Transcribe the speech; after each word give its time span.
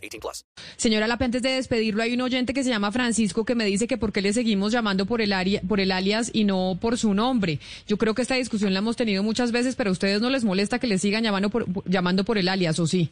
18 0.00 0.20
plus. 0.20 0.44
Señora 0.76 1.06
Lape, 1.06 1.24
antes 1.24 1.42
de 1.42 1.50
despedirlo, 1.50 2.02
hay 2.02 2.14
un 2.14 2.20
oyente 2.22 2.52
que 2.54 2.64
se 2.64 2.70
llama 2.70 2.90
Francisco 2.92 3.44
que 3.44 3.54
me 3.54 3.64
dice 3.64 3.86
que 3.86 3.98
por 3.98 4.12
qué 4.12 4.22
le 4.22 4.32
seguimos 4.32 4.72
llamando 4.72 5.06
por 5.06 5.20
el, 5.20 5.32
aria- 5.32 5.60
por 5.68 5.80
el 5.80 5.92
alias 5.92 6.30
y 6.34 6.44
no 6.44 6.78
por 6.80 6.98
su 6.98 7.14
nombre. 7.14 7.58
Yo 7.86 7.96
creo 7.96 8.14
que 8.14 8.22
esta 8.22 8.34
discusión 8.36 8.72
la 8.72 8.78
hemos 8.80 8.96
tenido 8.96 9.22
muchas 9.22 9.52
veces, 9.52 9.76
pero 9.76 9.90
a 9.90 9.92
ustedes 9.92 10.20
no 10.20 10.30
les 10.30 10.44
molesta 10.44 10.78
que 10.78 10.86
le 10.86 10.98
sigan 10.98 11.22
llamando 11.24 11.50
por, 11.50 11.66
llamando 11.88 12.24
por 12.24 12.38
el 12.38 12.48
alias, 12.48 12.78
¿o 12.80 12.86
sí? 12.86 13.10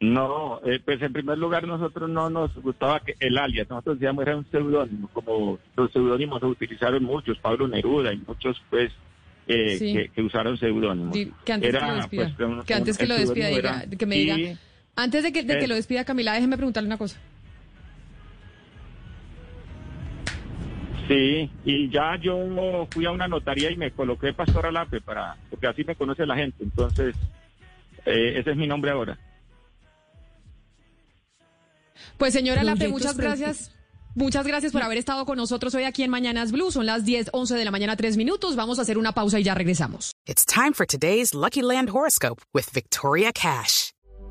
No, 0.00 0.60
eh, 0.64 0.78
pues 0.84 1.02
en 1.02 1.12
primer 1.12 1.36
lugar 1.38 1.66
nosotros 1.66 2.08
no 2.08 2.30
nos 2.30 2.54
gustaba 2.62 3.00
que 3.00 3.14
el 3.18 3.36
alias, 3.36 3.68
nosotros 3.68 3.98
decíamos 3.98 4.22
era 4.22 4.36
un 4.36 4.48
seudónimo, 4.48 5.08
como 5.12 5.58
los 5.76 5.90
seudónimos 5.92 6.40
lo 6.40 6.48
utilizaron 6.50 7.02
muchos, 7.02 7.36
Pablo 7.38 7.66
Neruda 7.66 8.12
y 8.12 8.18
muchos 8.18 8.62
pues 8.70 8.92
eh, 9.48 9.76
Sí. 9.78 9.92
que, 9.94 10.08
que 10.10 10.22
usaron 10.22 10.56
seudónimos. 10.56 11.12
Di- 11.14 11.32
Que 11.44 11.52
antes 11.54 11.74
que 11.74 11.80
lo 11.80 11.94
despida. 11.96 12.34
pues, 12.36 12.48
un- 12.48 12.62
que 12.64 12.74
antes 12.74 12.94
un- 12.94 12.98
que 12.98 13.02
el 13.04 13.08
lo 13.08 13.14
despida, 13.16 13.46
seudónimo 13.46 13.56
diga, 13.72 13.82
era- 13.88 13.96
que 13.96 14.06
me 14.06 14.16
y- 14.18 14.24
diga. 14.24 14.58
Antes 15.00 15.22
de 15.22 15.32
que, 15.32 15.44
de 15.44 15.58
que 15.58 15.64
Eh. 15.64 15.68
lo 15.68 15.76
despida 15.76 16.04
Camila, 16.04 16.32
déjeme 16.32 16.56
preguntarle 16.56 16.88
una 16.88 16.98
cosa. 16.98 17.16
Sí, 21.06 21.48
y 21.64 21.88
ya 21.90 22.16
yo 22.20 22.86
fui 22.90 23.06
a 23.06 23.12
una 23.12 23.28
notaría 23.28 23.70
y 23.70 23.76
me 23.76 23.92
coloqué 23.92 24.32
Pastor 24.34 24.66
Alape 24.66 25.00
para, 25.00 25.36
porque 25.48 25.68
así 25.68 25.84
me 25.84 25.94
conoce 25.94 26.26
la 26.26 26.34
gente, 26.36 26.64
entonces 26.64 27.14
eh, 28.04 28.38
ese 28.40 28.50
es 28.50 28.56
mi 28.56 28.66
nombre 28.66 28.90
ahora. 28.90 29.16
Pues 32.18 32.32
señora 32.34 32.64
Lape, 32.64 32.88
Proyectos 32.88 33.00
muchas 33.00 33.16
gracias. 33.16 33.74
Muchas 34.16 34.44
gracias 34.46 34.72
por 34.72 34.82
haber 34.82 34.98
estado 34.98 35.24
con 35.24 35.36
nosotros 35.36 35.72
hoy 35.76 35.84
aquí 35.84 36.02
en 36.02 36.10
Mañanas 36.10 36.50
Blue. 36.50 36.72
Son 36.72 36.84
las 36.86 37.04
10, 37.04 37.30
11 37.32 37.54
de 37.54 37.64
la 37.64 37.70
mañana, 37.70 37.94
tres 37.96 38.16
minutos. 38.16 38.56
Vamos 38.56 38.80
a 38.80 38.82
hacer 38.82 38.98
una 38.98 39.12
pausa 39.12 39.38
y 39.38 39.44
ya 39.44 39.54
regresamos. 39.54 40.10
It's 40.26 40.44
time 40.44 40.72
for 40.72 40.84
today's 40.86 41.32
Lucky 41.34 41.62
Land 41.62 41.90
horoscope 41.90 42.42
with 42.52 42.64
Victoria 42.74 43.30
Cash. 43.32 43.92